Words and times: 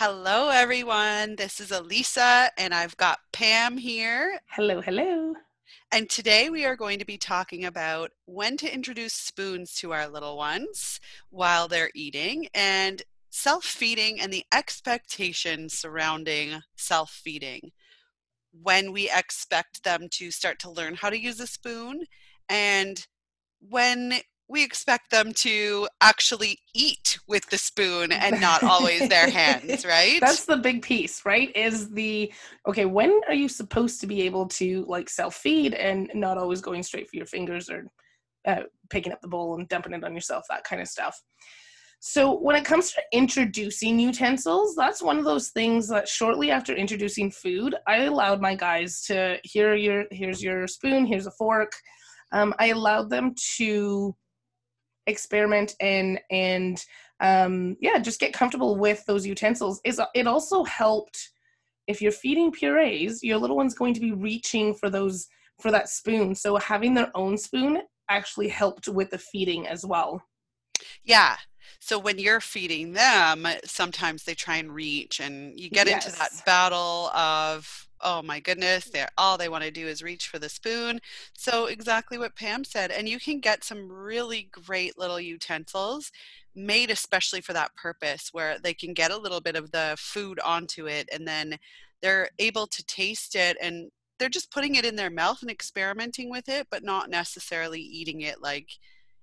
Hello, 0.00 0.50
everyone. 0.50 1.34
This 1.34 1.58
is 1.58 1.72
Elisa, 1.72 2.52
and 2.56 2.72
I've 2.72 2.96
got 2.98 3.18
Pam 3.32 3.76
here. 3.76 4.38
Hello, 4.46 4.80
hello. 4.80 5.34
And 5.90 6.08
today 6.08 6.50
we 6.50 6.64
are 6.64 6.76
going 6.76 7.00
to 7.00 7.04
be 7.04 7.18
talking 7.18 7.64
about 7.64 8.12
when 8.24 8.56
to 8.58 8.72
introduce 8.72 9.12
spoons 9.12 9.74
to 9.80 9.92
our 9.92 10.06
little 10.06 10.36
ones 10.36 11.00
while 11.30 11.66
they're 11.66 11.90
eating 11.96 12.46
and 12.54 13.02
self 13.30 13.64
feeding 13.64 14.20
and 14.20 14.32
the 14.32 14.44
expectations 14.54 15.76
surrounding 15.76 16.60
self 16.76 17.10
feeding. 17.10 17.72
When 18.52 18.92
we 18.92 19.10
expect 19.10 19.82
them 19.82 20.06
to 20.12 20.30
start 20.30 20.60
to 20.60 20.70
learn 20.70 20.94
how 20.94 21.10
to 21.10 21.20
use 21.20 21.40
a 21.40 21.46
spoon, 21.48 22.04
and 22.48 23.04
when 23.58 24.20
we 24.48 24.64
expect 24.64 25.10
them 25.10 25.32
to 25.32 25.88
actually 26.00 26.58
eat 26.74 27.18
with 27.28 27.48
the 27.50 27.58
spoon 27.58 28.12
and 28.12 28.40
not 28.40 28.62
always 28.62 29.08
their 29.08 29.28
hands, 29.28 29.84
right? 29.86 30.18
That's 30.20 30.46
the 30.46 30.56
big 30.56 30.82
piece, 30.82 31.24
right? 31.24 31.54
Is 31.54 31.90
the 31.90 32.32
okay, 32.66 32.86
when 32.86 33.20
are 33.28 33.34
you 33.34 33.48
supposed 33.48 34.00
to 34.00 34.06
be 34.06 34.22
able 34.22 34.46
to 34.48 34.84
like 34.88 35.10
self 35.10 35.34
feed 35.34 35.74
and 35.74 36.10
not 36.14 36.38
always 36.38 36.60
going 36.60 36.82
straight 36.82 37.08
for 37.08 37.16
your 37.16 37.26
fingers 37.26 37.68
or 37.68 37.86
uh, 38.46 38.62
picking 38.88 39.12
up 39.12 39.20
the 39.20 39.28
bowl 39.28 39.54
and 39.56 39.68
dumping 39.68 39.92
it 39.92 40.04
on 40.04 40.14
yourself, 40.14 40.44
that 40.48 40.64
kind 40.64 40.80
of 40.80 40.88
stuff. 40.88 41.20
So, 42.00 42.38
when 42.38 42.54
it 42.54 42.64
comes 42.64 42.92
to 42.92 43.02
introducing 43.12 43.98
utensils, 43.98 44.76
that's 44.76 45.02
one 45.02 45.18
of 45.18 45.24
those 45.24 45.48
things 45.50 45.88
that 45.88 46.08
shortly 46.08 46.50
after 46.50 46.72
introducing 46.72 47.30
food, 47.30 47.74
I 47.86 48.04
allowed 48.04 48.40
my 48.40 48.54
guys 48.54 49.02
to 49.06 49.38
here 49.42 49.74
your 49.74 50.04
here's 50.10 50.42
your 50.42 50.66
spoon, 50.68 51.06
here's 51.06 51.26
a 51.26 51.32
fork. 51.32 51.72
Um, 52.30 52.54
I 52.58 52.68
allowed 52.68 53.10
them 53.10 53.34
to 53.56 54.14
experiment 55.08 55.74
and 55.80 56.20
and 56.30 56.84
um, 57.20 57.76
yeah, 57.80 57.98
just 57.98 58.20
get 58.20 58.32
comfortable 58.32 58.76
with 58.76 59.04
those 59.06 59.26
utensils. 59.26 59.80
Is 59.84 60.00
it 60.14 60.26
also 60.28 60.62
helped 60.64 61.30
if 61.88 62.02
you're 62.02 62.12
feeding 62.12 62.52
purees, 62.52 63.22
your 63.22 63.38
little 63.38 63.56
one's 63.56 63.74
going 63.74 63.94
to 63.94 64.00
be 64.00 64.12
reaching 64.12 64.74
for 64.74 64.90
those 64.90 65.26
for 65.60 65.72
that 65.72 65.88
spoon. 65.88 66.34
So 66.34 66.56
having 66.56 66.94
their 66.94 67.10
own 67.16 67.36
spoon 67.36 67.80
actually 68.08 68.48
helped 68.48 68.88
with 68.88 69.10
the 69.10 69.18
feeding 69.18 69.66
as 69.66 69.84
well. 69.84 70.22
Yeah. 71.02 71.36
So 71.80 71.98
when 71.98 72.18
you're 72.18 72.40
feeding 72.40 72.92
them, 72.92 73.46
sometimes 73.64 74.24
they 74.24 74.34
try 74.34 74.56
and 74.56 74.72
reach 74.72 75.20
and 75.20 75.58
you 75.58 75.68
get 75.70 75.88
yes. 75.88 76.06
into 76.06 76.18
that 76.18 76.30
battle 76.46 77.08
of 77.08 77.87
oh 78.00 78.22
my 78.22 78.40
goodness, 78.40 78.84
they're 78.86 79.08
all 79.18 79.36
they 79.36 79.48
want 79.48 79.64
to 79.64 79.70
do 79.70 79.86
is 79.86 80.02
reach 80.02 80.28
for 80.28 80.38
the 80.38 80.48
spoon. 80.48 81.00
So 81.34 81.66
exactly 81.66 82.18
what 82.18 82.36
Pam 82.36 82.64
said. 82.64 82.90
And 82.90 83.08
you 83.08 83.18
can 83.18 83.40
get 83.40 83.64
some 83.64 83.90
really 83.90 84.48
great 84.52 84.98
little 84.98 85.20
utensils 85.20 86.10
made 86.54 86.90
especially 86.90 87.40
for 87.40 87.52
that 87.52 87.74
purpose 87.76 88.30
where 88.32 88.58
they 88.58 88.74
can 88.74 88.92
get 88.92 89.12
a 89.12 89.16
little 89.16 89.40
bit 89.40 89.54
of 89.54 89.70
the 89.70 89.94
food 89.98 90.40
onto 90.40 90.86
it 90.86 91.08
and 91.12 91.26
then 91.26 91.56
they're 92.02 92.28
able 92.38 92.66
to 92.66 92.84
taste 92.84 93.36
it 93.36 93.56
and 93.62 93.90
they're 94.18 94.28
just 94.28 94.50
putting 94.50 94.74
it 94.74 94.84
in 94.84 94.96
their 94.96 95.10
mouth 95.10 95.40
and 95.42 95.50
experimenting 95.50 96.28
with 96.30 96.48
it, 96.48 96.66
but 96.70 96.82
not 96.82 97.10
necessarily 97.10 97.80
eating 97.80 98.22
it 98.22 98.42
like 98.42 98.68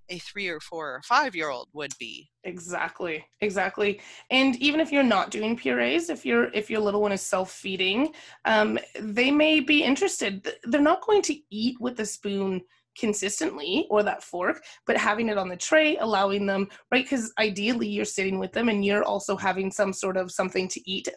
a 0.09 0.17
three 0.19 0.47
or 0.47 0.59
four 0.59 0.95
or 0.95 1.01
five 1.03 1.35
year 1.35 1.49
old 1.49 1.69
would 1.73 1.93
be. 1.99 2.29
Exactly 2.43 3.25
exactly 3.41 3.99
and 4.29 4.55
even 4.57 4.79
if 4.79 4.91
you're 4.91 5.03
not 5.03 5.31
doing 5.31 5.57
purees 5.57 6.09
if 6.09 6.25
your 6.25 6.45
if 6.53 6.69
your 6.69 6.79
little 6.79 7.01
one 7.01 7.11
is 7.11 7.21
self-feeding 7.21 8.13
um, 8.45 8.77
they 8.99 9.31
may 9.31 9.59
be 9.59 9.83
interested. 9.83 10.47
They're 10.63 10.81
not 10.81 11.05
going 11.05 11.21
to 11.23 11.35
eat 11.49 11.79
with 11.79 11.97
the 11.97 12.05
spoon 12.05 12.61
consistently 12.97 13.87
or 13.89 14.03
that 14.03 14.23
fork 14.23 14.63
but 14.87 14.97
having 14.97 15.27
it 15.27 15.37
on 15.37 15.49
the 15.49 15.57
tray 15.57 15.97
allowing 15.97 16.45
them 16.45 16.67
right 16.91 17.03
because 17.03 17.33
ideally 17.39 17.87
you're 17.87 18.05
sitting 18.05 18.39
with 18.39 18.53
them 18.53 18.69
and 18.69 18.85
you're 18.85 19.03
also 19.03 19.35
having 19.35 19.69
some 19.69 19.91
sort 19.91 20.15
of 20.15 20.31
something 20.31 20.67
to 20.69 20.89
eat 20.89 21.09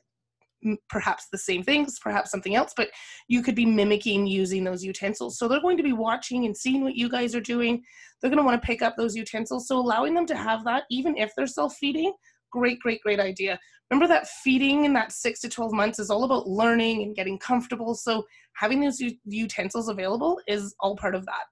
perhaps 0.88 1.26
the 1.30 1.38
same 1.38 1.62
things, 1.62 1.98
perhaps 2.00 2.30
something 2.30 2.54
else, 2.54 2.72
but 2.76 2.88
you 3.28 3.42
could 3.42 3.54
be 3.54 3.66
mimicking 3.66 4.26
using 4.26 4.64
those 4.64 4.84
utensils. 4.84 5.38
So 5.38 5.48
they're 5.48 5.60
going 5.60 5.76
to 5.76 5.82
be 5.82 5.92
watching 5.92 6.44
and 6.46 6.56
seeing 6.56 6.82
what 6.82 6.96
you 6.96 7.08
guys 7.08 7.34
are 7.34 7.40
doing. 7.40 7.82
They're 8.20 8.30
going 8.30 8.38
to 8.38 8.44
want 8.44 8.60
to 8.60 8.66
pick 8.66 8.82
up 8.82 8.96
those 8.96 9.14
utensils. 9.14 9.68
So 9.68 9.78
allowing 9.78 10.14
them 10.14 10.26
to 10.26 10.36
have 10.36 10.64
that, 10.64 10.84
even 10.90 11.16
if 11.16 11.32
they're 11.36 11.46
self 11.46 11.76
feeding, 11.76 12.12
great, 12.50 12.80
great, 12.80 13.00
great 13.02 13.20
idea. 13.20 13.58
Remember 13.90 14.08
that 14.08 14.28
feeding 14.28 14.84
in 14.84 14.92
that 14.94 15.12
six 15.12 15.40
to 15.40 15.48
12 15.48 15.72
months 15.72 15.98
is 15.98 16.10
all 16.10 16.24
about 16.24 16.46
learning 16.46 17.02
and 17.02 17.16
getting 17.16 17.38
comfortable. 17.38 17.94
So 17.94 18.24
having 18.54 18.80
those 18.80 19.00
utensils 19.24 19.88
available 19.88 20.40
is 20.46 20.74
all 20.80 20.96
part 20.96 21.14
of 21.14 21.24
that. 21.26 21.44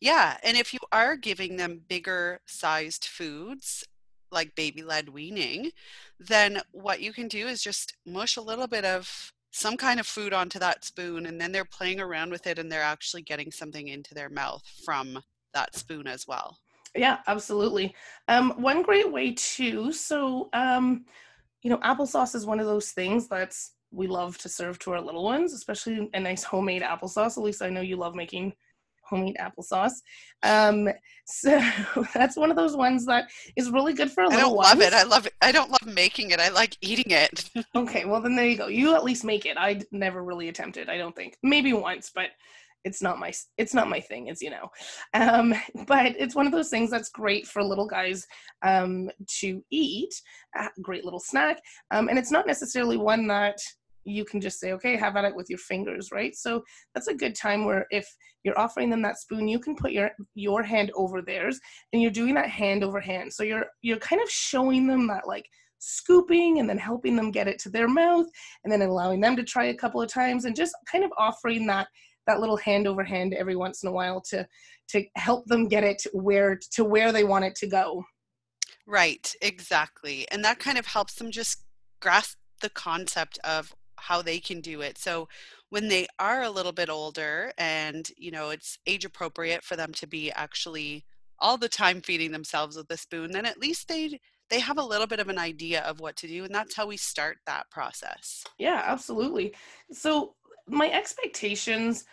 Yeah, 0.00 0.36
and 0.44 0.56
if 0.56 0.72
you 0.72 0.78
are 0.92 1.16
giving 1.16 1.56
them 1.56 1.80
bigger 1.88 2.40
sized 2.46 3.06
foods, 3.06 3.84
like 4.34 4.54
baby 4.54 4.82
led 4.82 5.08
weaning, 5.08 5.70
then 6.18 6.60
what 6.72 7.00
you 7.00 7.12
can 7.12 7.28
do 7.28 7.46
is 7.46 7.62
just 7.62 7.94
mush 8.04 8.36
a 8.36 8.42
little 8.42 8.66
bit 8.66 8.84
of 8.84 9.32
some 9.52 9.76
kind 9.76 10.00
of 10.00 10.06
food 10.06 10.32
onto 10.32 10.58
that 10.58 10.84
spoon 10.84 11.26
and 11.26 11.40
then 11.40 11.52
they're 11.52 11.64
playing 11.64 12.00
around 12.00 12.30
with 12.30 12.46
it 12.46 12.58
and 12.58 12.70
they're 12.70 12.82
actually 12.82 13.22
getting 13.22 13.52
something 13.52 13.88
into 13.88 14.12
their 14.12 14.28
mouth 14.28 14.62
from 14.84 15.22
that 15.54 15.74
spoon 15.76 16.08
as 16.08 16.26
well. 16.26 16.58
Yeah, 16.96 17.18
absolutely. 17.28 17.94
Um, 18.28 18.60
one 18.60 18.82
great 18.82 19.10
way 19.10 19.32
too. 19.32 19.92
So, 19.92 20.48
um, 20.52 21.04
you 21.62 21.70
know, 21.70 21.78
applesauce 21.78 22.34
is 22.34 22.46
one 22.46 22.60
of 22.60 22.66
those 22.66 22.90
things 22.90 23.28
that's 23.28 23.72
we 23.92 24.06
love 24.08 24.36
to 24.38 24.48
serve 24.48 24.78
to 24.80 24.92
our 24.92 25.00
little 25.00 25.22
ones, 25.22 25.52
especially 25.52 26.10
a 26.14 26.20
nice 26.20 26.42
homemade 26.42 26.82
applesauce. 26.82 27.38
At 27.38 27.44
least 27.44 27.62
I 27.62 27.70
know 27.70 27.80
you 27.80 27.96
love 27.96 28.14
making 28.14 28.54
homemade 29.08 29.36
applesauce. 29.40 29.92
Um, 30.42 30.88
so 31.26 31.60
that's 32.14 32.36
one 32.36 32.50
of 32.50 32.56
those 32.56 32.76
ones 32.76 33.06
that 33.06 33.30
is 33.56 33.70
really 33.70 33.94
good 33.94 34.10
for 34.10 34.24
a 34.24 34.28
little. 34.28 34.38
I 34.38 34.42
don't 34.42 34.56
ones. 34.56 34.68
love 34.68 34.80
it. 34.80 34.92
I 34.92 35.02
love 35.04 35.26
it. 35.26 35.34
I 35.40 35.52
don't 35.52 35.70
love 35.70 35.94
making 35.94 36.30
it. 36.30 36.40
I 36.40 36.48
like 36.50 36.76
eating 36.80 37.10
it. 37.12 37.50
okay, 37.74 38.04
well 38.04 38.20
then 38.20 38.36
there 38.36 38.46
you 38.46 38.56
go. 38.56 38.66
You 38.68 38.94
at 38.94 39.04
least 39.04 39.24
make 39.24 39.46
it. 39.46 39.56
I 39.58 39.80
never 39.92 40.22
really 40.22 40.48
attempted. 40.48 40.88
I 40.88 40.98
don't 40.98 41.14
think. 41.14 41.36
Maybe 41.42 41.72
once, 41.72 42.10
but 42.14 42.28
it's 42.84 43.02
not 43.02 43.18
my 43.18 43.32
it's 43.56 43.74
not 43.74 43.88
my 43.88 43.98
thing 43.98 44.30
as 44.30 44.42
you 44.42 44.50
know 44.50 44.70
um, 45.14 45.54
but 45.86 46.14
it's 46.18 46.34
one 46.34 46.46
of 46.46 46.52
those 46.52 46.68
things 46.68 46.90
that's 46.90 47.08
great 47.08 47.46
for 47.46 47.62
little 47.62 47.86
guys 47.86 48.26
um, 48.62 49.10
to 49.26 49.64
eat 49.70 50.14
a 50.56 50.68
great 50.82 51.04
little 51.04 51.20
snack 51.20 51.60
um, 51.90 52.08
and 52.08 52.18
it's 52.18 52.30
not 52.30 52.46
necessarily 52.46 52.96
one 52.96 53.26
that 53.26 53.56
you 54.04 54.24
can 54.24 54.40
just 54.40 54.60
say, 54.60 54.72
okay, 54.72 54.96
have 54.96 55.16
at 55.16 55.24
it 55.24 55.34
with 55.34 55.48
your 55.48 55.58
fingers, 55.58 56.10
right? 56.12 56.34
So 56.34 56.62
that's 56.94 57.08
a 57.08 57.14
good 57.14 57.34
time 57.34 57.64
where 57.64 57.86
if 57.90 58.06
you're 58.42 58.58
offering 58.58 58.90
them 58.90 59.02
that 59.02 59.18
spoon, 59.18 59.48
you 59.48 59.58
can 59.58 59.74
put 59.74 59.92
your 59.92 60.10
your 60.34 60.62
hand 60.62 60.90
over 60.94 61.22
theirs, 61.22 61.58
and 61.92 62.02
you're 62.02 62.10
doing 62.10 62.34
that 62.34 62.50
hand 62.50 62.84
over 62.84 63.00
hand. 63.00 63.32
So 63.32 63.42
you're 63.42 63.66
you're 63.82 63.98
kind 63.98 64.22
of 64.22 64.30
showing 64.30 64.86
them 64.86 65.06
that 65.08 65.26
like 65.26 65.46
scooping 65.78 66.60
and 66.60 66.68
then 66.68 66.78
helping 66.78 67.16
them 67.16 67.30
get 67.30 67.48
it 67.48 67.58
to 67.60 67.70
their 67.70 67.88
mouth, 67.88 68.26
and 68.62 68.72
then 68.72 68.82
allowing 68.82 69.20
them 69.20 69.36
to 69.36 69.44
try 69.44 69.66
a 69.66 69.74
couple 69.74 70.00
of 70.00 70.12
times, 70.12 70.44
and 70.44 70.56
just 70.56 70.74
kind 70.90 71.04
of 71.04 71.12
offering 71.18 71.66
that 71.66 71.88
that 72.26 72.40
little 72.40 72.56
hand 72.56 72.86
over 72.86 73.04
hand 73.04 73.34
every 73.34 73.56
once 73.56 73.82
in 73.82 73.88
a 73.88 73.92
while 73.92 74.20
to 74.20 74.46
to 74.88 75.04
help 75.16 75.46
them 75.46 75.68
get 75.68 75.84
it 75.84 76.02
where 76.12 76.58
to 76.72 76.84
where 76.84 77.12
they 77.12 77.24
want 77.24 77.44
it 77.44 77.54
to 77.56 77.66
go. 77.66 78.04
Right, 78.86 79.34
exactly, 79.40 80.26
and 80.30 80.44
that 80.44 80.58
kind 80.58 80.78
of 80.78 80.86
helps 80.86 81.14
them 81.14 81.30
just 81.30 81.64
grasp 82.00 82.36
the 82.60 82.68
concept 82.68 83.38
of 83.44 83.74
how 84.04 84.20
they 84.20 84.38
can 84.38 84.60
do 84.60 84.82
it. 84.82 84.98
So 84.98 85.28
when 85.70 85.88
they 85.88 86.06
are 86.18 86.42
a 86.42 86.50
little 86.50 86.72
bit 86.72 86.90
older 86.90 87.52
and 87.56 88.08
you 88.16 88.30
know 88.30 88.50
it's 88.50 88.78
age 88.86 89.04
appropriate 89.04 89.64
for 89.64 89.76
them 89.76 89.92
to 89.94 90.06
be 90.06 90.30
actually 90.32 91.04
all 91.38 91.56
the 91.56 91.68
time 91.68 92.00
feeding 92.00 92.30
themselves 92.30 92.76
with 92.76 92.90
a 92.90 92.96
spoon, 92.96 93.32
then 93.32 93.46
at 93.46 93.58
least 93.58 93.88
they 93.88 94.20
they 94.50 94.60
have 94.60 94.78
a 94.78 94.84
little 94.84 95.06
bit 95.06 95.20
of 95.20 95.28
an 95.28 95.38
idea 95.38 95.80
of 95.82 96.00
what 96.00 96.16
to 96.16 96.28
do 96.28 96.44
and 96.44 96.54
that's 96.54 96.76
how 96.76 96.86
we 96.86 96.96
start 96.96 97.38
that 97.46 97.70
process. 97.70 98.44
Yeah, 98.58 98.82
absolutely. 98.84 99.54
So 99.90 100.34
my 100.68 100.90
expectations 100.90 102.04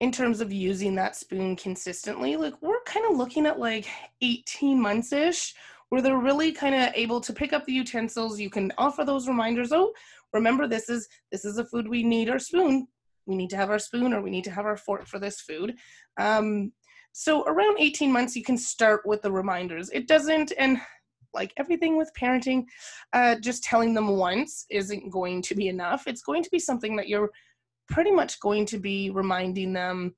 in 0.00 0.12
terms 0.12 0.40
of 0.40 0.52
using 0.52 0.94
that 0.96 1.16
spoon 1.16 1.56
consistently, 1.56 2.36
like 2.36 2.54
we're 2.60 2.82
kind 2.84 3.06
of 3.10 3.16
looking 3.16 3.46
at 3.46 3.58
like 3.58 3.86
18 4.22 4.80
months 4.80 5.12
ish 5.12 5.54
where 5.88 6.02
they're 6.02 6.18
really 6.18 6.52
kind 6.52 6.74
of 6.74 6.92
able 6.94 7.20
to 7.20 7.32
pick 7.32 7.52
up 7.52 7.64
the 7.64 7.72
utensils. 7.72 8.38
You 8.38 8.50
can 8.50 8.72
offer 8.78 9.04
those 9.04 9.28
reminders. 9.28 9.72
Oh, 9.72 9.92
remember 10.32 10.66
this 10.66 10.88
is 10.88 11.08
this 11.32 11.44
is 11.44 11.58
a 11.58 11.64
food 11.64 11.88
we 11.88 12.02
need 12.02 12.28
our 12.28 12.38
spoon 12.38 12.86
we 13.26 13.34
need 13.34 13.48
to 13.48 13.56
have 13.56 13.70
our 13.70 13.78
spoon 13.78 14.12
or 14.12 14.20
we 14.20 14.30
need 14.30 14.44
to 14.44 14.50
have 14.50 14.66
our 14.66 14.76
fork 14.76 15.06
for 15.06 15.18
this 15.18 15.40
food 15.40 15.74
um, 16.20 16.70
so 17.12 17.44
around 17.44 17.78
18 17.78 18.12
months 18.12 18.36
you 18.36 18.44
can 18.44 18.58
start 18.58 19.00
with 19.06 19.22
the 19.22 19.32
reminders 19.32 19.88
it 19.88 20.06
doesn't 20.06 20.52
and 20.58 20.78
like 21.34 21.52
everything 21.56 21.96
with 21.96 22.10
parenting, 22.18 22.64
uh, 23.12 23.36
just 23.36 23.62
telling 23.62 23.94
them 23.94 24.08
once 24.08 24.66
isn't 24.70 25.10
going 25.10 25.42
to 25.42 25.54
be 25.54 25.68
enough. 25.68 26.06
It's 26.06 26.22
going 26.22 26.42
to 26.42 26.50
be 26.50 26.58
something 26.58 26.96
that 26.96 27.08
you're 27.08 27.30
pretty 27.88 28.10
much 28.10 28.40
going 28.40 28.66
to 28.66 28.78
be 28.78 29.10
reminding 29.10 29.72
them 29.72 30.14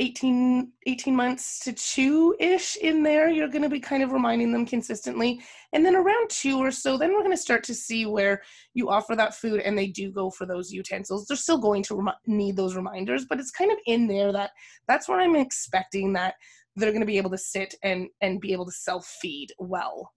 18, 0.00 0.72
18 0.86 1.14
months 1.14 1.60
to 1.60 1.74
two 1.74 2.34
ish 2.40 2.76
in 2.76 3.02
there. 3.02 3.28
You're 3.28 3.48
going 3.48 3.62
to 3.62 3.68
be 3.68 3.78
kind 3.78 4.02
of 4.02 4.12
reminding 4.12 4.50
them 4.50 4.64
consistently. 4.64 5.42
And 5.74 5.84
then 5.84 5.94
around 5.94 6.30
two 6.30 6.58
or 6.58 6.70
so, 6.70 6.96
then 6.96 7.12
we're 7.12 7.20
going 7.20 7.30
to 7.32 7.36
start 7.36 7.62
to 7.64 7.74
see 7.74 8.06
where 8.06 8.42
you 8.72 8.88
offer 8.88 9.14
that 9.14 9.34
food 9.34 9.60
and 9.60 9.76
they 9.76 9.88
do 9.88 10.10
go 10.10 10.30
for 10.30 10.46
those 10.46 10.72
utensils. 10.72 11.26
They're 11.26 11.36
still 11.36 11.58
going 11.58 11.82
to 11.84 11.96
rem- 11.96 12.14
need 12.26 12.56
those 12.56 12.74
reminders, 12.74 13.26
but 13.28 13.38
it's 13.38 13.50
kind 13.50 13.70
of 13.70 13.76
in 13.86 14.08
there 14.08 14.32
that 14.32 14.52
that's 14.88 15.06
where 15.06 15.20
I'm 15.20 15.36
expecting 15.36 16.14
that 16.14 16.34
they're 16.76 16.92
going 16.92 17.00
to 17.00 17.06
be 17.06 17.18
able 17.18 17.30
to 17.30 17.38
sit 17.38 17.74
and 17.82 18.08
and 18.22 18.40
be 18.40 18.52
able 18.52 18.64
to 18.64 18.72
self 18.72 19.06
feed 19.20 19.52
well. 19.58 20.12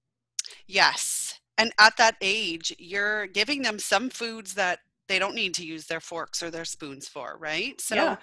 Yes. 0.66 1.42
And 1.58 1.74
at 1.78 1.98
that 1.98 2.16
age, 2.22 2.74
you're 2.80 3.28
giving 3.28 3.62
them 3.62 3.80
some 3.80 4.10
foods 4.10 4.54
that 4.54 4.80
they 5.10 5.20
don't 5.20 5.36
need 5.36 5.54
to 5.56 5.66
use 5.66 5.88
their 5.88 6.00
forks 6.00 6.42
or 6.42 6.50
their 6.50 6.66
spoons 6.66 7.10
for, 7.10 7.38
right? 7.38 7.80
So 7.82 7.96
yeah. 7.96 8.16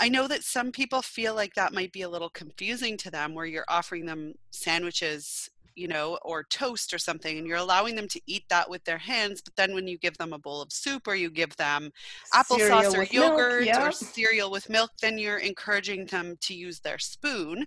I 0.00 0.08
know 0.08 0.26
that 0.28 0.42
some 0.42 0.72
people 0.72 1.02
feel 1.02 1.34
like 1.34 1.54
that 1.54 1.72
might 1.72 1.92
be 1.92 2.02
a 2.02 2.08
little 2.08 2.30
confusing 2.30 2.96
to 2.98 3.10
them 3.10 3.34
where 3.34 3.46
you're 3.46 3.64
offering 3.68 4.06
them 4.06 4.34
sandwiches, 4.50 5.48
you 5.76 5.88
know, 5.88 6.18
or 6.22 6.44
toast 6.44 6.92
or 6.92 6.98
something, 6.98 7.38
and 7.38 7.46
you're 7.46 7.56
allowing 7.58 7.94
them 7.94 8.08
to 8.08 8.20
eat 8.26 8.44
that 8.50 8.68
with 8.68 8.84
their 8.84 8.98
hands. 8.98 9.40
But 9.40 9.56
then 9.56 9.74
when 9.74 9.86
you 9.86 9.98
give 9.98 10.16
them 10.18 10.32
a 10.32 10.38
bowl 10.38 10.62
of 10.62 10.72
soup 10.72 11.06
or 11.06 11.14
you 11.14 11.30
give 11.30 11.54
them 11.56 11.90
applesauce 12.34 12.96
or 12.96 13.04
yogurt 13.04 13.64
yeah. 13.64 13.86
or 13.86 13.92
cereal 13.92 14.50
with 14.50 14.68
milk, 14.68 14.90
then 15.00 15.18
you're 15.18 15.38
encouraging 15.38 16.06
them 16.06 16.36
to 16.42 16.54
use 16.54 16.80
their 16.80 16.98
spoon. 16.98 17.64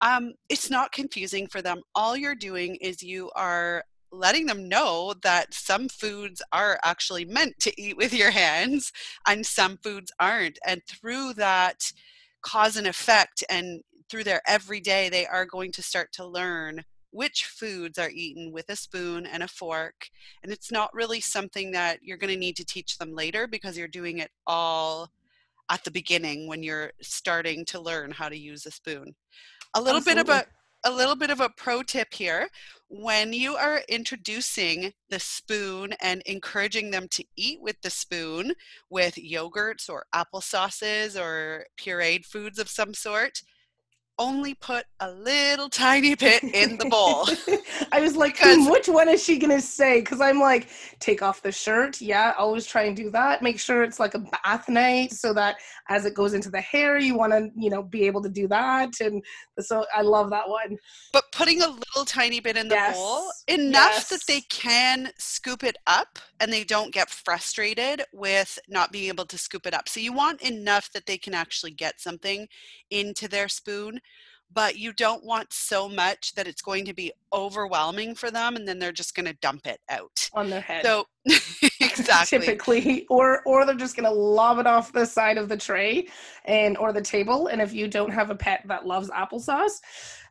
Um, 0.00 0.34
it's 0.48 0.70
not 0.70 0.92
confusing 0.92 1.46
for 1.48 1.60
them. 1.60 1.80
All 1.94 2.16
you're 2.16 2.34
doing 2.34 2.76
is 2.76 3.02
you 3.02 3.30
are 3.34 3.82
letting 4.10 4.46
them 4.46 4.68
know 4.68 5.14
that 5.22 5.52
some 5.54 5.88
foods 5.88 6.42
are 6.52 6.78
actually 6.82 7.24
meant 7.24 7.58
to 7.60 7.80
eat 7.80 7.96
with 7.96 8.12
your 8.12 8.30
hands 8.30 8.92
and 9.26 9.44
some 9.44 9.78
foods 9.78 10.12
aren't. 10.18 10.58
And 10.66 10.82
through 10.86 11.34
that 11.34 11.92
cause 12.42 12.76
and 12.76 12.86
effect 12.86 13.44
and 13.50 13.82
through 14.08 14.24
their 14.24 14.40
everyday, 14.46 15.08
they 15.08 15.26
are 15.26 15.44
going 15.44 15.72
to 15.72 15.82
start 15.82 16.12
to 16.14 16.26
learn 16.26 16.84
which 17.10 17.46
foods 17.46 17.98
are 17.98 18.10
eaten 18.10 18.52
with 18.52 18.68
a 18.68 18.76
spoon 18.76 19.26
and 19.26 19.42
a 19.42 19.48
fork. 19.48 20.08
And 20.42 20.52
it's 20.52 20.70
not 20.70 20.92
really 20.92 21.20
something 21.20 21.70
that 21.72 22.00
you're 22.02 22.18
going 22.18 22.32
to 22.32 22.38
need 22.38 22.56
to 22.56 22.64
teach 22.64 22.98
them 22.98 23.14
later 23.14 23.46
because 23.46 23.78
you're 23.78 23.88
doing 23.88 24.18
it 24.18 24.30
all 24.46 25.10
at 25.70 25.84
the 25.84 25.90
beginning 25.90 26.46
when 26.46 26.62
you're 26.62 26.92
starting 27.00 27.64
to 27.66 27.80
learn 27.80 28.10
how 28.10 28.28
to 28.28 28.38
use 28.38 28.66
a 28.66 28.70
spoon. 28.70 29.14
A 29.74 29.80
little 29.80 29.98
Absolutely. 29.98 30.24
bit 30.24 30.34
about 30.34 30.46
a 30.84 30.90
little 30.90 31.16
bit 31.16 31.30
of 31.30 31.40
a 31.40 31.50
pro 31.50 31.82
tip 31.82 32.14
here. 32.14 32.48
When 32.88 33.32
you 33.32 33.56
are 33.56 33.82
introducing 33.88 34.92
the 35.10 35.20
spoon 35.20 35.94
and 36.00 36.22
encouraging 36.22 36.90
them 36.90 37.08
to 37.08 37.24
eat 37.36 37.60
with 37.60 37.80
the 37.82 37.90
spoon 37.90 38.54
with 38.88 39.16
yogurts 39.16 39.88
or 39.90 40.06
apple 40.12 40.40
sauces 40.40 41.16
or 41.16 41.66
pureed 41.78 42.24
foods 42.24 42.58
of 42.58 42.68
some 42.68 42.94
sort, 42.94 43.42
only 44.18 44.54
put 44.54 44.84
a 45.00 45.10
little 45.10 45.68
tiny 45.68 46.14
bit 46.14 46.42
in 46.42 46.76
the 46.76 46.86
bowl. 46.86 47.28
I 47.92 48.00
was 48.00 48.16
like, 48.16 48.36
hmm, 48.38 48.68
which 48.68 48.88
one 48.88 49.08
is 49.08 49.22
she 49.22 49.38
gonna 49.38 49.60
say? 49.60 50.00
Because 50.00 50.20
I'm 50.20 50.40
like, 50.40 50.68
take 50.98 51.22
off 51.22 51.42
the 51.42 51.52
shirt. 51.52 52.00
Yeah, 52.00 52.34
always 52.36 52.66
try 52.66 52.84
and 52.84 52.96
do 52.96 53.10
that. 53.10 53.42
Make 53.42 53.60
sure 53.60 53.82
it's 53.82 54.00
like 54.00 54.14
a 54.14 54.18
bath 54.18 54.68
night 54.68 55.12
so 55.12 55.32
that 55.34 55.56
as 55.88 56.04
it 56.04 56.14
goes 56.14 56.34
into 56.34 56.50
the 56.50 56.60
hair, 56.60 56.98
you 56.98 57.16
want 57.16 57.32
to, 57.32 57.50
you 57.56 57.70
know, 57.70 57.82
be 57.82 58.06
able 58.06 58.22
to 58.22 58.28
do 58.28 58.48
that. 58.48 59.00
And 59.00 59.22
so 59.60 59.84
I 59.94 60.02
love 60.02 60.30
that 60.30 60.48
one. 60.48 60.76
But 61.12 61.24
putting 61.32 61.62
a 61.62 61.68
little 61.68 62.04
tiny 62.04 62.40
bit 62.40 62.56
in 62.56 62.68
the 62.68 62.74
yes. 62.74 62.96
bowl, 62.96 63.30
enough 63.46 63.92
yes. 63.92 64.08
that 64.10 64.26
they 64.26 64.40
can 64.42 65.10
scoop 65.18 65.62
it 65.62 65.76
up 65.86 66.18
and 66.40 66.52
they 66.52 66.64
don't 66.64 66.92
get 66.92 67.08
frustrated 67.10 68.02
with 68.12 68.58
not 68.68 68.92
being 68.92 69.08
able 69.08 69.26
to 69.26 69.38
scoop 69.38 69.66
it 69.66 69.74
up. 69.74 69.88
So 69.88 70.00
you 70.00 70.12
want 70.12 70.42
enough 70.42 70.90
that 70.92 71.06
they 71.06 71.18
can 71.18 71.34
actually 71.34 71.70
get 71.70 72.00
something 72.00 72.48
into 72.90 73.28
their 73.28 73.48
spoon 73.48 74.00
but 74.52 74.78
you 74.78 74.92
don't 74.92 75.24
want 75.24 75.52
so 75.52 75.88
much 75.88 76.34
that 76.34 76.46
it's 76.46 76.62
going 76.62 76.84
to 76.86 76.94
be 76.94 77.12
overwhelming 77.32 78.14
for 78.14 78.30
them 78.30 78.56
and 78.56 78.66
then 78.66 78.78
they're 78.78 78.92
just 78.92 79.14
going 79.14 79.26
to 79.26 79.34
dump 79.34 79.66
it 79.66 79.80
out. 79.88 80.28
On 80.32 80.48
their 80.48 80.60
head. 80.60 80.84
So 80.84 81.06
exactly. 81.80 82.38
Typically 82.38 83.06
or 83.10 83.42
or 83.44 83.66
they're 83.66 83.74
just 83.74 83.96
going 83.96 84.08
to 84.08 84.14
lob 84.14 84.58
it 84.58 84.66
off 84.66 84.92
the 84.92 85.04
side 85.04 85.38
of 85.38 85.48
the 85.48 85.56
tray 85.56 86.08
and 86.44 86.76
or 86.78 86.92
the 86.92 87.02
table 87.02 87.48
and 87.48 87.60
if 87.60 87.72
you 87.72 87.88
don't 87.88 88.12
have 88.12 88.30
a 88.30 88.34
pet 88.34 88.62
that 88.66 88.86
loves 88.86 89.10
applesauce 89.10 89.78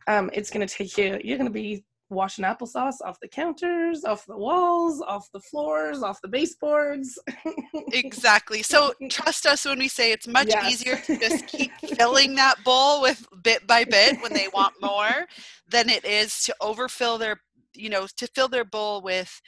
um, 0.08 0.30
it's 0.34 0.50
going 0.50 0.66
to 0.66 0.74
take 0.74 0.98
you 0.98 1.20
you're 1.24 1.38
going 1.38 1.50
to 1.50 1.54
be 1.54 1.84
washing 2.10 2.46
applesauce 2.46 2.96
off 3.04 3.20
the 3.20 3.28
counters, 3.28 4.06
off 4.06 4.26
the 4.26 4.38
walls, 4.38 5.02
off 5.02 5.30
the 5.34 5.40
floors, 5.40 6.02
off 6.02 6.22
the 6.22 6.28
baseboards. 6.28 7.20
exactly. 7.92 8.64
So 8.64 8.94
trust 9.10 9.46
us 9.46 9.66
when 9.66 9.80
we 9.80 9.88
say 9.88 10.12
it's 10.12 10.28
much 10.28 10.48
yes. 10.48 10.72
easier 10.72 10.96
to 10.98 11.18
just 11.18 11.48
keep 11.48 11.72
filling 11.98 12.36
that 12.36 12.64
bowl 12.64 13.02
with 13.02 13.28
bit 13.44 13.68
by 13.68 13.84
bit 13.84 14.22
when 14.22 14.34
they 14.34 14.48
want 14.54 14.74
more 14.82 15.28
than 15.70 15.90
it 15.90 16.06
is 16.06 16.44
to 16.44 16.56
overfill 16.62 17.18
their, 17.18 17.42
you 17.74 17.90
know, 17.90 18.08
to 18.18 18.28
fill 18.28 18.48
their 18.48 18.66
bowl 18.66 19.02
with 19.02 19.42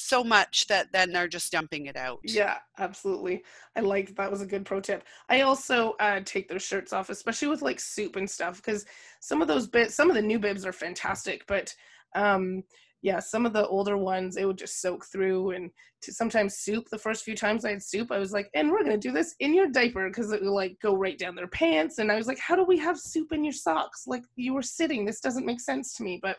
so 0.00 0.24
much 0.24 0.66
that 0.66 0.88
then 0.92 1.12
they're 1.12 1.28
just 1.28 1.52
dumping 1.52 1.86
it 1.86 1.96
out. 1.96 2.20
Yeah, 2.24 2.56
absolutely. 2.78 3.42
I 3.76 3.80
like 3.80 4.16
that 4.16 4.30
was 4.30 4.40
a 4.40 4.46
good 4.46 4.64
pro 4.64 4.80
tip. 4.80 5.04
I 5.28 5.42
also 5.42 5.94
uh, 6.00 6.20
take 6.24 6.48
those 6.48 6.62
shirts 6.62 6.92
off, 6.92 7.10
especially 7.10 7.48
with 7.48 7.62
like 7.62 7.78
soup 7.78 8.16
and 8.16 8.28
stuff, 8.28 8.56
because 8.56 8.86
some 9.20 9.42
of 9.42 9.48
those 9.48 9.68
bits, 9.68 9.94
some 9.94 10.08
of 10.08 10.16
the 10.16 10.22
new 10.22 10.38
bibs 10.38 10.64
are 10.64 10.72
fantastic, 10.72 11.44
but 11.46 11.74
um, 12.14 12.62
yeah, 13.02 13.18
some 13.18 13.46
of 13.46 13.52
the 13.52 13.66
older 13.66 13.96
ones, 13.96 14.36
it 14.36 14.44
would 14.44 14.58
just 14.58 14.80
soak 14.80 15.06
through 15.06 15.52
and 15.52 15.70
to 16.02 16.12
sometimes 16.12 16.56
soup. 16.58 16.88
The 16.90 16.98
first 16.98 17.24
few 17.24 17.36
times 17.36 17.64
I 17.64 17.70
had 17.70 17.82
soup, 17.82 18.10
I 18.10 18.18
was 18.18 18.32
like, 18.32 18.50
and 18.54 18.70
we're 18.70 18.84
going 18.84 18.98
to 18.98 19.08
do 19.08 19.12
this 19.12 19.34
in 19.40 19.54
your 19.54 19.68
diaper 19.68 20.08
because 20.08 20.32
it 20.32 20.42
would 20.42 20.50
like 20.50 20.78
go 20.80 20.94
right 20.94 21.18
down 21.18 21.34
their 21.34 21.46
pants. 21.48 21.98
And 21.98 22.10
I 22.10 22.16
was 22.16 22.26
like, 22.26 22.38
how 22.38 22.56
do 22.56 22.64
we 22.64 22.78
have 22.78 22.98
soup 22.98 23.32
in 23.32 23.44
your 23.44 23.52
socks? 23.52 24.04
Like 24.06 24.22
you 24.36 24.54
were 24.54 24.62
sitting. 24.62 25.04
This 25.04 25.20
doesn't 25.20 25.46
make 25.46 25.60
sense 25.60 25.94
to 25.94 26.02
me. 26.02 26.18
But 26.22 26.38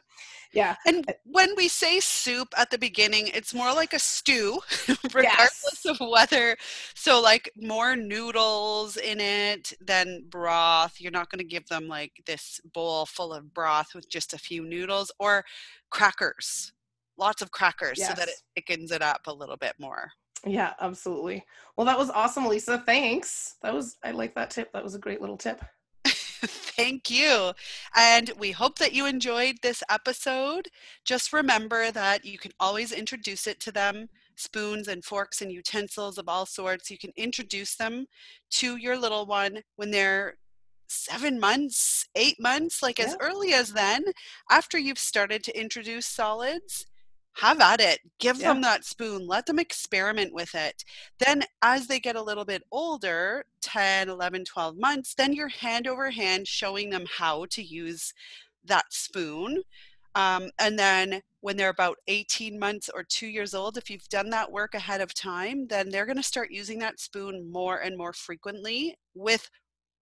yeah. 0.54 0.76
And 0.86 1.06
when 1.24 1.56
we 1.56 1.68
say 1.68 2.00
soup 2.00 2.50
at 2.58 2.72
the 2.72 2.78
beginning, 2.78 3.28
it's 3.34 3.54
more 3.54 3.74
like 3.74 3.94
a 3.94 4.00
stew, 4.00 4.60
regardless 5.14 5.82
yes. 5.86 5.86
of 5.86 6.00
whether, 6.00 6.58
so 6.96 7.22
like 7.22 7.52
more 7.56 7.96
noodles 7.96 8.98
in 8.98 9.20
it 9.20 9.74
than 9.80 10.26
broth. 10.30 11.00
You're 11.00 11.12
not 11.12 11.30
going 11.30 11.40
to 11.40 11.46
give 11.46 11.68
them 11.68 11.88
like 11.88 12.22
this 12.26 12.60
bowl 12.74 13.06
full 13.06 13.34
of 13.34 13.54
broth 13.54 13.94
with 13.96 14.10
just 14.10 14.34
a 14.34 14.40
few 14.40 14.64
noodles 14.64 15.12
or 15.20 15.46
crackers 15.92 16.74
lots 17.18 17.42
of 17.42 17.52
crackers 17.52 17.98
yes. 17.98 18.10
so 18.10 18.16
that 18.16 18.28
it 18.28 18.36
thickens 18.56 18.92
it 18.92 19.02
up 19.02 19.22
a 19.28 19.34
little 19.34 19.58
bit 19.58 19.74
more 19.80 20.10
yeah 20.46 20.74
absolutely 20.82 21.44
well 21.78 21.86
that 21.86 21.98
was 21.98 22.10
awesome 22.10 22.48
lisa 22.48 22.82
thanks 22.86 23.56
that 23.62 23.74
was 23.74 23.98
i 24.04 24.12
like 24.12 24.34
that 24.34 24.50
tip 24.50 24.72
that 24.74 24.84
was 24.84 24.96
a 24.96 25.00
great 25.00 25.22
little 25.22 25.38
tip 25.38 25.62
Thank 26.44 27.12
you. 27.12 27.52
And 27.96 28.32
we 28.40 28.50
hope 28.50 28.80
that 28.80 28.94
you 28.94 29.06
enjoyed 29.06 29.58
this 29.62 29.84
episode. 29.92 30.68
Just 31.06 31.34
remember 31.34 31.92
that 31.92 32.26
you 32.26 32.40
can 32.40 32.52
always 32.60 32.92
introduce 32.92 33.46
it 33.46 33.60
to 33.60 33.72
them 33.72 34.10
spoons 34.36 34.88
and 34.88 35.04
forks 35.06 35.42
and 35.42 35.52
utensils 35.52 36.18
of 36.18 36.28
all 36.28 36.48
sorts. 36.48 36.90
You 36.90 36.98
can 36.98 37.12
introduce 37.16 37.76
them 37.76 38.08
to 38.52 38.78
your 38.78 38.98
little 38.98 39.28
one 39.28 39.62
when 39.76 39.92
they're 39.92 40.38
seven 40.92 41.40
months, 41.40 42.08
eight 42.16 42.40
months, 42.40 42.84
like 42.84 43.00
yeah. 43.00 43.06
as 43.06 43.18
early 43.20 43.54
as 43.54 43.74
then, 43.74 44.04
after 44.50 44.78
you've 44.78 45.00
started 45.00 45.44
to 45.44 45.60
introduce 45.60 46.06
solids, 46.06 46.86
have 47.34 47.62
at 47.62 47.80
it. 47.80 48.00
Give 48.20 48.38
yeah. 48.38 48.54
them 48.54 48.62
that 48.62 48.84
spoon. 48.84 49.28
Let 49.28 49.46
them 49.46 49.60
experiment 49.60 50.34
with 50.34 50.54
it. 50.54 50.84
Then, 51.20 51.44
as 51.62 51.88
they 51.88 52.00
get 52.00 52.16
a 52.16 52.22
little 52.22 52.46
bit 52.46 52.64
older 52.72 53.46
10, 53.62 54.10
11, 54.10 54.46
12 54.46 54.78
months 54.78 55.14
then 55.16 55.34
you're 55.34 55.48
hand 55.48 55.88
over 55.88 56.10
hand 56.10 56.48
showing 56.48 56.90
them 56.90 57.06
how 57.18 57.46
to 57.52 57.64
use 57.64 58.14
that 58.66 58.86
spoon. 58.92 59.62
Um, 60.14 60.50
and 60.60 60.78
then 60.78 61.22
when 61.40 61.56
they're 61.56 61.70
about 61.70 61.98
18 62.08 62.60
months 62.60 62.90
or 62.94 63.04
two 63.04 63.28
years 63.28 63.54
old, 63.54 63.78
if 63.78 63.90
you've 63.90 64.10
done 64.10 64.30
that 64.32 64.52
work 64.52 64.74
ahead 64.74 65.00
of 65.00 65.14
time, 65.14 65.68
then 65.68 65.90
they're 65.90 66.06
going 66.06 66.18
to 66.18 66.24
start 66.24 66.52
using 66.52 66.80
that 66.80 67.00
spoon 67.00 67.50
more 67.50 67.78
and 67.78 67.98
more 67.98 68.14
frequently 68.14 68.96
with 69.16 69.50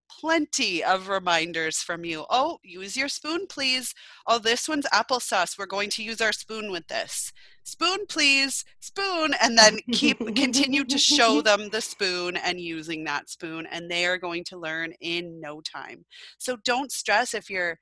plenty 0.09 0.83
of 0.83 1.07
reminders 1.07 1.77
from 1.77 2.03
you. 2.03 2.25
Oh, 2.29 2.59
use 2.63 2.97
your 2.97 3.07
spoon, 3.07 3.47
please. 3.47 3.93
Oh, 4.27 4.39
this 4.39 4.67
one's 4.67 4.85
applesauce. 4.93 5.57
We're 5.57 5.65
going 5.65 5.89
to 5.91 6.03
use 6.03 6.21
our 6.21 6.33
spoon 6.33 6.71
with 6.71 6.87
this. 6.87 7.31
Spoon, 7.63 8.05
please. 8.07 8.65
Spoon. 8.79 9.33
And 9.41 9.57
then 9.57 9.79
keep 9.91 10.17
continue 10.35 10.83
to 10.85 10.97
show 10.97 11.41
them 11.43 11.69
the 11.69 11.81
spoon 11.81 12.37
and 12.37 12.59
using 12.59 13.03
that 13.05 13.29
spoon. 13.29 13.67
And 13.71 13.89
they 13.89 14.05
are 14.05 14.17
going 14.17 14.43
to 14.45 14.57
learn 14.57 14.93
in 15.01 15.39
no 15.39 15.61
time. 15.61 16.05
So 16.37 16.57
don't 16.65 16.91
stress 16.91 17.33
if 17.33 17.49
your 17.49 17.79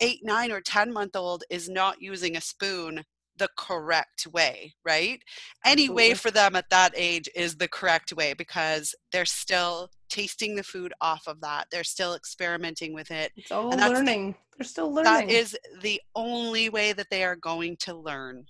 eight, 0.00 0.20
nine, 0.22 0.52
or 0.52 0.60
10 0.60 0.92
month 0.92 1.16
old 1.16 1.44
is 1.50 1.68
not 1.68 2.00
using 2.00 2.36
a 2.36 2.40
spoon 2.40 3.04
the 3.38 3.48
correct 3.56 4.26
way, 4.32 4.74
right? 4.84 5.20
Any 5.64 5.84
Absolutely. 5.84 5.94
way 5.94 6.14
for 6.14 6.30
them 6.30 6.56
at 6.56 6.70
that 6.70 6.92
age 6.96 7.28
is 7.34 7.56
the 7.56 7.68
correct 7.68 8.12
way 8.12 8.34
because 8.34 8.94
they're 9.12 9.24
still 9.24 9.90
tasting 10.08 10.56
the 10.56 10.62
food 10.62 10.92
off 11.00 11.26
of 11.26 11.40
that. 11.40 11.66
They're 11.70 11.84
still 11.84 12.14
experimenting 12.14 12.94
with 12.94 13.10
it. 13.10 13.32
It's 13.36 13.52
all 13.52 13.70
learning. 13.70 14.34
they're 14.56 14.66
still 14.66 14.92
learning. 14.92 15.04
That 15.04 15.30
is 15.30 15.56
the 15.82 16.00
only 16.14 16.68
way 16.68 16.92
that 16.92 17.08
they 17.10 17.24
are 17.24 17.36
going 17.36 17.76
to 17.80 17.94
learn. 17.94 18.44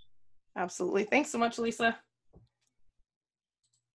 Absolutely. 0.56 1.04
Thanks 1.04 1.30
so 1.30 1.38
much, 1.38 1.58
Lisa. 1.58 1.96